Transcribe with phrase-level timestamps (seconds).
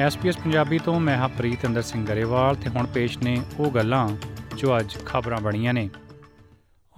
[0.00, 4.08] SPS Punjabi ਤੋਂ ਮੈਂ ਹਾਂ ਪ੍ਰੀਤ ਅੰਦਰ ਸਿੰਘ ਗਰੇਵਾਲ ਤੇ ਹੁਣ ਪੇਸ਼ ਨੇ ਉਹ ਗੱਲਾਂ
[4.56, 5.90] ਜੋ ਅੱਜ ਖਬਰਾਂ ਬਣੀਆਂ ਨੇ।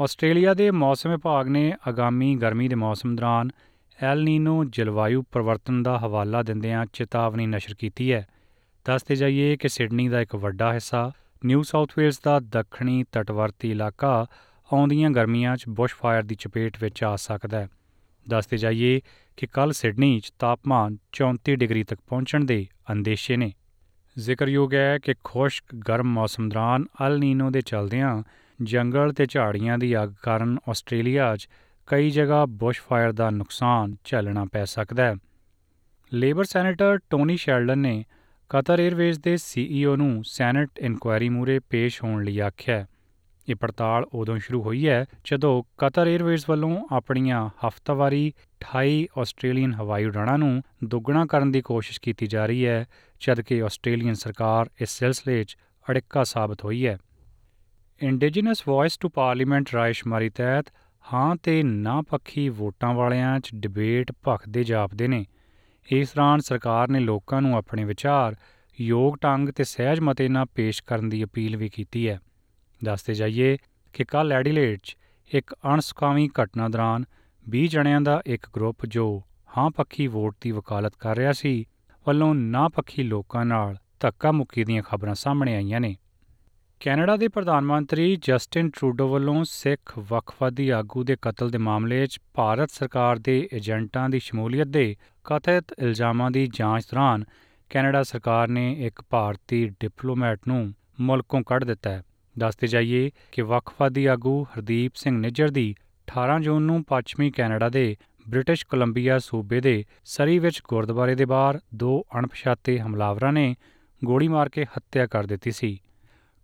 [0.01, 3.51] ਆਸਟ੍ਰੇਲੀਆ ਦੇ ਮੌਸਮ ਵਿਭਾਗ ਨੇ ਆਗਾਮੀ ਗਰਮੀ ਦੇ ਮੌਸਮ ਦੌਰਾਨ
[4.03, 8.27] ਐਲ ਨੀਨੋ ਜਲਵਾਯੂ ਪਰਿਵਰਤਨ ਦਾ ਹਵਾਲਾ ਦਿੰਦਿਆਂ ਚੇਤਾਵਨੀ ਨਸ਼ਰ ਕੀਤੀ ਹੈ।
[8.85, 11.13] ਦੱਸਦੇ ਜਾਈਏ ਕਿ ਸਿਡਨੀ ਦਾ ਇੱਕ ਵੱਡਾ ਹਿੱਸਾ,
[11.45, 14.27] ਨਿਊ ਸਾਊਥ ਵੇਲਸ ਦਾ ਦੱਖਣੀ ਤਟਵਰਤੀ ਇਲਾਕਾ
[14.73, 17.69] ਆਉਂਦੀਆਂ ਗਰਮੀਆਂ 'ਚ ਬੁਸ਼ਫਾਇਰ ਦੀ ਚਪੇਟ ਵਿੱਚ ਆ ਸਕਦਾ ਹੈ।
[18.29, 19.01] ਦੱਸਦੇ ਜਾਈਏ
[19.37, 23.53] ਕਿ ਕੱਲ ਸਿਡਨੀ 'ਚ ਤਾਪਮਾਨ 34 ਡਿਗਰੀ ਤੱਕ ਪਹੁੰਚਣ ਦੇ ਅੰਦੇਸ਼ੇ ਨੇ।
[24.19, 28.23] ਜ਼ਿਕਰਯੋਗ ਹੈ ਕਿ ਖੁਸ਼ਕ ਗਰਮ ਮੌਸਮ ਦੌਰਾਨ ਅਲ ਨੀਨੋ ਦੇ ਚਲਦਿਆਂ
[28.63, 31.49] ਜੰਗਲ ਤੇ ਝਾੜੀਆਂ ਦੀ ਅੱਗ ਕਾਰਨ ਆਸਟ੍ਰੇਲੀਆ 'ਚ
[31.87, 35.17] ਕਈ ਜਗ੍ਹਾ ਬੁਸ਼ਫਾਇਰ ਦਾ ਨੁਕਸਾਨ ਝੱਲਣਾ ਪੈ ਸਕਦਾ ਹੈ।
[36.13, 38.05] ਲੇਬਰ ਸੈਨੇਟਰ ਟੋਨੀ ਸ਼ੈਲਡਨ ਨੇ
[38.49, 42.87] ਕਤਰ 에ਅਰਵੇਜ਼ ਦੇ ਸੀਈਓ ਨੂੰ ਸੈਨੇਟ ਇਨਕੁਆਇਰੀ ਮੂਰੇ ਪੇਸ਼ ਹੋਣ ਲਈ ਆਖਿਆ
[43.49, 50.05] ਇਹ ਪੜਤਾਲ ਉਦੋਂ ਸ਼ੁਰੂ ਹੋਈ ਹੈ ਜਦੋਂ ਕਤਰ 에ਅਰਵੇਜ਼ ਵੱਲੋਂ ਆਪਣੀਆਂ ਹਫ਼ਤਾਵਾਰੀ 28 ਆਸਟ੍ਰੇਲੀਅਨ ਹਵਾਈ
[50.05, 52.87] ਉਡਾਣਾਂ ਨੂੰ ਦੁੱਗਣਾ ਕਰਨ ਦੀ ਕੋਸ਼ਿਸ਼ ਕੀਤੀ ਜਾ ਰਹੀ ਹੈ,
[53.21, 55.57] ਜਦਕਿ ਆਸਟ੍ਰੇਲੀਅਨ ਸਰਕਾਰ ਇਸ ਸਿਲਸਿਲੇ 'ਚ
[55.91, 56.99] ਅੜਿੱਕਾ ਸਾਬਤ ਹੋਈ ਹੈ।
[58.03, 60.67] ਇੰਡੀਜੀਨਸ ਵੌਇਸ ਟੂ ਪਾਰਲੀਮੈਂਟ ਰਾਇਸ਼ਮਾਰੀ ਤਹਿਤ
[61.13, 65.27] ਹਾਂ ਤੇ ਨਾ ਪੱਖੀ ਵੋਟਾਂ ਵਾਲਿਆਂ 'ਚ ਡਿਬੇਟ ਭਖਦੇ ਜਾਪਦੇ ਨੇ।
[65.93, 68.37] ਇਸ ਦੌਰਾਨ ਸਰਕਾਰ ਨੇ ਲੋਕਾਂ ਨੂੰ ਆਪਣੇ ਵਿਚਾਰ,
[68.81, 72.19] ਯੋਗ ਢੰਗ ਤੇ ਸਹਿਜ ਮਤੇ ਨਾਲ ਪੇਸ਼ ਕਰਨ ਦੀ ਅਪੀਲ ਵੀ ਕੀਤੀ ਹੈ।
[72.85, 73.57] ਦੱਸਦੇ ਜਾਈਏ
[73.93, 74.97] ਕਿ ਕੱਲ ਐਡੀਲੇਡ 'ਚ
[75.35, 77.05] ਇੱਕ ਅਣਸੁਖਾਵੀਂ ਘਟਨਾ ਦੌਰਾਨ
[77.47, 79.23] 20 ਜਣਿਆਂ ਦਾ ਇੱਕ ਗਰੁੱਪ ਜੋ
[79.59, 81.67] ਹਾਂ ਪੱਖੀ ਵੋਟ ਦੀ ਵਕਾਲਤ ਕਰ ਰਿਹਾ ਸੀ,
[82.07, 85.97] ਵੱਲੋਂ ਨਾ ਪੱਖੀ ਲੋਕਾਂ ਨਾਲ ਧੱਕਾ ਮੁੱਕੀ ਦੀਆਂ ਖਬਰਾਂ ਸਾਹਮਣੇ ਆਈਆਂ ਨੇ।
[86.81, 92.21] ਕੈਨੇਡਾ ਦੇ ਪ੍ਰਧਾਨ ਮੰਤਰੀ ਜਸਟਿਨ ਟਰੂਡੋ ਵੱਲੋਂ ਸਿੱਖ ਵਕਫਵਾਦੀ ਆਗੂ ਦੇ ਕਤਲ ਦੇ ਮਾਮਲੇ 'ਚ
[92.35, 97.25] ਭਾਰਤ ਸਰਕਾਰ ਦੇ ਏਜੰਟਾਂ ਦੀ ਸ਼ਮੂਲੀਅਤ ਦੇ ਕਥਿਤ ਇਲਜ਼ਾਮਾਂ ਦੀ ਜਾਂਚ ਦੌਰਾਨ
[97.71, 102.03] ਕੈਨੇਡਾ ਸਰਕਾਰ ਨੇ ਇੱਕ ਭਾਰਤੀ ਡਿਪਲੋਮੈਟ ਨੂੰ ਮੁਲਕੋਂ ਕੱਢ ਦਿੱਤਾ ਹੈ।
[102.39, 105.75] ਦੱਸਦੇ ਜਾਈਏ ਕਿ ਵਕਫਵਾਦੀ ਆਗੂ ਹਰਦੀਪ ਸਿੰਘ ਨਿੱਜਰ ਦੀ
[106.09, 107.97] 18 ਜੂਨ ਨੂੰ ਪੱਛਮੀ ਕੈਨੇਡਾ ਦੇ
[108.29, 113.55] ਬ੍ਰਿਟਿਸ਼ ਕੋਲੰਬੀਆ ਸੂਬੇ ਦੇ ਸਰੀ ਵਿੱਚ ਗੁਰਦੁਆਰੇ ਦੇ ਬਾਹਰ ਦੋ ਅਣਪਛਾਤੇ ਹਮਲਾਵਰਾਂ ਨੇ
[114.05, 115.79] ਗੋਲੀ ਮਾਰ ਕੇ ਹੱਤਿਆ ਕਰ ਦਿੱਤੀ ਸੀ।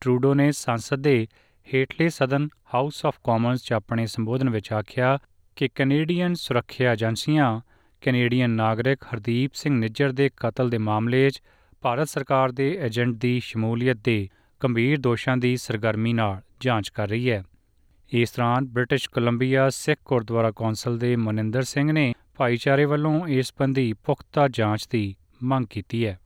[0.00, 1.26] ਟਰੂਡੋ ਨੇ ਸੰਸਦ ਦੇ
[1.74, 5.18] ਹੇਠਲੇ ਸਦਨ ਹਾਊਸ ਆਫ ਕਾਮਨਸ 'ਚ ਆਪਣੇ ਸੰਬੋਧਨ ਵਿੱਚ ਆਖਿਆ
[5.56, 7.60] ਕਿ ਕੈਨੇਡੀਅਨ ਸੁਰੱਖਿਆ ਏਜੰਸੀਆਂ,
[8.00, 11.42] ਕੈਨੇਡੀਅਨ ਨਾਗਰਿਕ ਹਰਦੀਪ ਸਿੰਘ ਨਿੱਜਰ ਦੇ ਕਤਲ ਦੇ ਮਾਮਲੇ 'ਚ
[11.80, 14.28] ਭਾਰਤ ਸਰਕਾਰ ਦੇ ਏਜੰਟ ਦੀ ਸ਼ਮੂਲੀਅਤ ਦੇ
[14.64, 17.44] ਗੰਭੀਰ ਦੋਸ਼ਾਂ ਦੀ ਸਰਗਰਮੀ ਨਾਲ ਜਾਂਚ ਕਰ ਰਹੀ ਹੈ।
[18.12, 23.92] ਇਸ ਦੌਰਾਨ British Columbia Sikh gurdwara council ਦੇ ਮਨਿੰਦਰ ਸਿੰਘ ਨੇ ਭਾਈਚਾਰੇ ਵੱਲੋਂ ਇਸ ਸੰਬੰਧੀ
[23.92, 26.18] ਪੁਖਤਾ ਜਾਂਚ ਦੀ ਮੰਗ ਕੀਤੀ ਹੈ।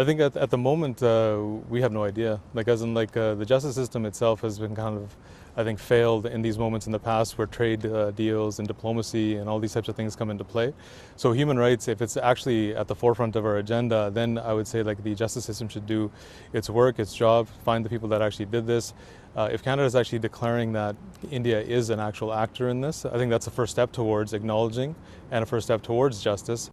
[0.00, 1.38] I think at, at the moment uh,
[1.68, 2.40] we have no idea.
[2.54, 5.14] Like as in like uh, the justice system itself has been kind of,
[5.58, 9.36] I think, failed in these moments in the past where trade uh, deals and diplomacy
[9.36, 10.72] and all these types of things come into play.
[11.16, 14.66] So human rights, if it's actually at the forefront of our agenda, then I would
[14.66, 16.10] say like the justice system should do
[16.54, 18.94] its work, its job, find the people that actually did this.
[19.36, 20.96] Uh, if Canada is actually declaring that
[21.30, 24.94] India is an actual actor in this, I think that's a first step towards acknowledging
[25.30, 26.70] and a first step towards justice.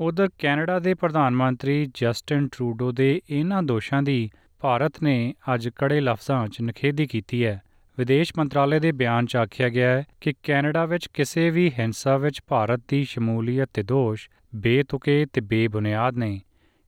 [0.00, 6.00] ਉਧਰ Canada ਦੇ ਪ੍ਰਧਾਨ ਮੰਤਰੀ Justin Trudeau ਦੇ ਇਹਨਾਂ ਦੋਸ਼ਾਂ ਦੀ ਭਾਰਤ ਨੇ ਅੱਜ ਕੜੇ
[6.00, 7.62] ਲਫ਼ਜ਼ਾਂ 'ਚ ਨਖੇਦੀ ਕੀਤੀ ਹੈ।
[7.98, 12.40] ਵਿਦੇਸ਼ ਮੰਤਰਾਲੇ ਦੇ ਬਿਆਨ 'ਚ ਆਖਿਆ ਗਿਆ ਹੈ ਕਿ ਕੈਨੇਡਾ ਵਿੱਚ ਕਿਸੇ ਵੀ ਹਿੰਸਾ ਵਿੱਚ
[12.48, 16.40] ਭਾਰਤ ਦੀ ਸ਼ਮੂਲੀਅਤ ਤੇ ਦੋਸ਼ ਬੇਤੁਕੇ ਤੇ ਬੇਬੁਨਿਆਦ ਨੇ।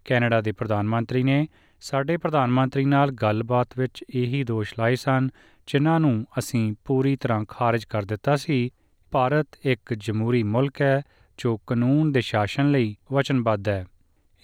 [0.05, 1.47] ਕੈਨੇਡਾ ਦੇ ਪ੍ਰਧਾਨ ਮੰਤਰੀ ਨੇ
[1.81, 5.29] ਸਾਡੇ ਪ੍ਰਧਾਨ ਮੰਤਰੀ ਨਾਲ ਗੱਲਬਾਤ ਵਿੱਚ ਇਹੀ ਦੋਸ਼ ਲਾਏ ਸਨ,
[5.67, 8.71] ਜਿਨ੍ਹਾਂ ਨੂੰ ਅਸੀਂ ਪੂਰੀ ਤਰ੍ਹਾਂ ਖਾਰਜ ਕਰ ਦਿੱਤਾ ਸੀ,
[9.11, 11.03] ਭਾਰਤ ਇੱਕ ਜਮਹੂਰੀ ਮੁਲਕ ਹੈ
[11.41, 13.85] ਜੋ ਕਾਨੂੰਨ ਦੇ ਸ਼ਾਸਨ ਲਈ ਵਚਨਬੱਧ ਹੈ।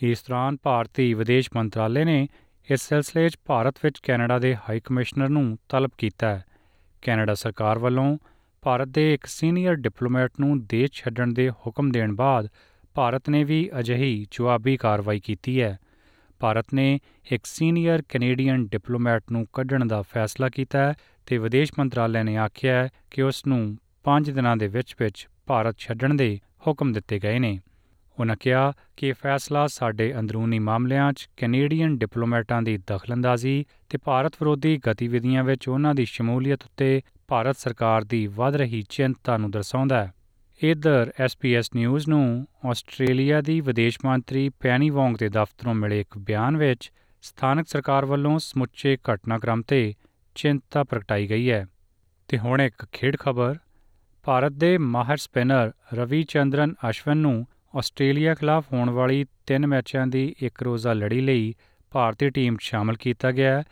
[0.03, 2.29] ਇਸ ਦੌਰਾਨ ਭਾਰਤੀ ਵਿਦੇਸ਼ ਮੰਤਰਾਲੇ ਨੇ
[2.71, 6.45] ਇਸ ਸਿਲਸਿਲੇ 'ਚ ਭਾਰਤ ਵਿੱਚ ਕੈਨੇਡਾ ਦੇ ਹਾਈ ਕਮਿਸ਼ਨਰ ਨੂੰ ਤਲਬ ਕੀਤਾ ਹੈ।
[7.03, 8.19] ਕੈਨੇਡਾ ਸਰਕਾਰ ਵੱਲੋਂ
[8.63, 12.49] ਭਾਰਤ ਦੇ ਇੱਕ ਸੀਨੀਅਰ ਡਿਪਲੋਮੈਟ ਨੂੰ ਦੇਸ਼ ਛੱਡਣ ਦੇ ਹੁਕਮ ਦੇਣ ਬਾਅਦ
[12.95, 15.79] ਭਾਰਤ ਨੇ ਵੀ ਅਜਿਹੀ ਜਵਾਬੀ ਕਾਰਵਾਈ ਕੀਤੀ ਹੈ।
[16.41, 16.99] ਭਾਰਤ ਨੇ
[17.33, 20.95] ਇੱਕ ਸੀਨੀਅਰ ਕੈਨੇਡੀਅਨ ਡਿਪਲੋਮੈਟ ਨੂੰ ਕੱਢਣ ਦਾ ਫੈਸਲਾ ਕੀਤਾ ਹੈ
[21.27, 26.15] ਤੇ ਵਿਦੇਸ਼ ਮੰਤਰਾਲੇ ਨੇ ਆਖਿਆ ਹੈ ਕਿ ਉਸ ਨੂੰ 5 ਦਿਨਾਂ ਦੇ ਵਿੱਚ-ਵਿੱਚ ਭਾਰਤ ਛੱਡਣ
[26.15, 27.61] ਦੇ ਹੁਕਮ ਦਿੱਤੇ ਗਏ ਨੇ।
[28.19, 34.35] ਉਨ੍ਹਾਂ ਕਿਹਾ ਕਿ ਇਹ ਫੈਸਲਾ ਸਾਡੇ ਅੰਦਰੂਨੀ ਮਾਮਲਿਆਂ 'ਚ ਕੈਨੇਡੀਅਨ ਡਿਪਲੋਮੈਟਾਂ ਦੀ ਦਖਲਅੰਦਾਜ਼ੀ ਤੇ ਭਾਰਤ
[34.35, 40.05] ਵਿਰੋਧੀ ਗਤੀਵਿਧੀਆਂ ਵਿੱਚ ਉਹਨਾਂ ਦੀ ਸ਼ਮੂਲੀਅਤ ਉੱਤੇ ਭਾਰਤ ਸਰਕਾਰ ਦੀ ਵਧ ਰਹੀ ਚਿੰਤਾ ਨੂੰ ਦਰਸਾਉਂਦਾ
[40.05, 40.13] ਹੈ।
[40.63, 46.57] ਇਧਰ ਐਸਪੀਐਸ ਨਿਊਜ਼ ਨੂੰ ਆਸਟ੍ਰੇਲੀਆ ਦੀ ਵਿਦੇਸ਼ ਮੰਤਰੀ ਪੈਨੀ ਵੌਂਗ ਦੇ ਦਫ਼ਤਰੋਂ ਮਿਲੇ ਇੱਕ ਬਿਆਨ
[46.57, 46.93] ਵਿੱਚ
[47.23, 49.95] ਸਥਾਨਕ ਸਰਕਾਰ ਵੱਲੋਂ ਸਮੁੱਚੇ ਘਟਨਾਕ੍ਰਮ ਤੇ
[50.35, 51.67] ਚਿੰਤਾ ਪ੍ਰਗਟਾਈ ਗਈ ਹੈ।
[52.29, 53.57] ਤੇ ਹੁਣ ਇੱਕ ਖੇਡ ਖਬਰ
[54.27, 57.47] ਭਾਰਤ ਦੇ ਮਾਹਰ ਸਪਿਨਰ ਰਵੀ ਚੰਦਰਨ ਅਸ਼ਵਨ ਨੂੰ
[57.77, 61.55] ਆਸਟ੍ਰੇਲੀਆ ਖਿਲਾਫ ਹੋਣ ਵਾਲੀ ਤਿੰਨ ਮੈਚਾਂ ਦੀ ਇੱਕ ਰੋਜ਼ਾ ਲੜੀ ਲਈ
[61.91, 63.63] ਭਾਰਤੀ ਟੀਮ 'ਚ ਸ਼ਾਮਲ ਕੀਤਾ ਗਿਆ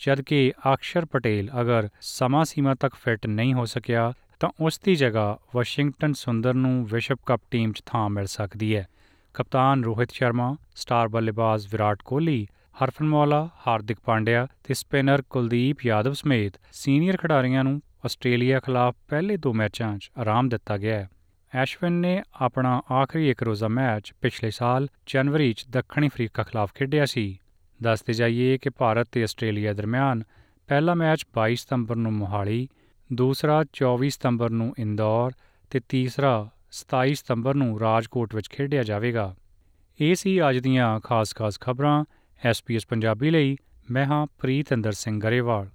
[0.00, 5.38] ਜਦਕਿ ਅਕਸ਼ਰ ਪਟੇਲ ਅਗਰ ਸਮਾਂ ਸੀਮਾ ਤੱਕ ਫਿੱਟ ਨਹੀਂ ਹੋ ਸਕਿਆ, ਤਾਂ ਉਸ ਦੀ ਜਗ੍ਹਾ
[5.54, 8.86] ਵਾਸ਼ਿੰਗਟਨ ਸੁੰਦਰ ਨੂੰ ਵਿਸ਼ਵ ਕੱਪ ਟੀਮ 'ਚ ਥਾਂ ਮਿਲ ਸਕਦੀ ਹੈ।
[9.34, 12.46] ਕਪਤਾਨ ਰੋਹਿਤ ਸ਼ਰਮਾ, ਸਟਾਰ ਬੱਲੇਬਾਜ਼ ਵਿਰਾਟ ਕੋਹਲੀ
[12.84, 19.52] ਹਰਫਨਮੌਲਾ ਹਾਰਦਿਕ ਪਾਂਡਿਆ ਤੇ ਸਪਿਨਰ ਕੁਲਦੀਪ ਯਾਦਵ ਸਮੇਤ ਸੀਨੀਅਰ ਖਿਡਾਰੀਆਂ ਨੂੰ ਆਸਟ੍ਰੇਲੀਆ ਖਿਲਾਫ ਪਹਿਲੇ ਦੋ
[19.52, 21.10] ਮੈਚਾਂ 'ਚ ਆਰਾਮ ਦਿੱਤਾ ਗਿਆ ਹੈ।
[21.54, 27.06] ਐਸ਼ਵਿਨ ਨੇ ਆਪਣਾ ਆਖਰੀ ਇੱਕ ਰੋਜ਼ਾ ਮੈਚ ਪਿਛਲੇ ਸਾਲ ਜਨਵਰੀ 'ਚ ਦੱਖਣੀ ਅਫਰੀਕਾ ਖਿਲਾਫ ਖੇਡਿਆ
[27.06, 27.38] ਸੀ।
[27.82, 30.22] ਦੱਸਦੇ ਜਾਈਏ ਕਿ ਭਾਰਤ ਤੇ ਆਸਟ੍ਰੇਲੀਆ ਦਰਮਿਆਨ
[30.66, 32.68] ਪਹਿਲਾ ਮੈਚ 22 ਸਤੰਬਰ ਨੂੰ ਮੋਹਾਲੀ,
[33.12, 35.30] ਦੂਸਰਾ 24 ਸਤੰਬਰ ਨੂੰ ਇੰਦੌਰ
[35.70, 39.34] ਤੇ ਤੀਸਰਾ 27 ਸਤੰਬਰ ਨੂੰ ਰਾਜਕੋਟ ਵਿੱਚ ਖੇਡਿਆ ਜਾਵੇਗਾ।
[40.00, 42.04] ਇਹ ਸੀ ਅੱਜ ਦੀਆਂ ਖਾਸ-ਖਾਸ ਖਬਰਾਂ।
[42.44, 43.56] ਐਸਪੀਐਸ ਪੰਜਾਬੀ ਲਈ,
[43.90, 45.70] ਮੈਂ ਹਾਂ ਪ੍ਰੀਤ ਅੰਦਰ ਸਿੰਘ ਗਰੇਵਾਲ।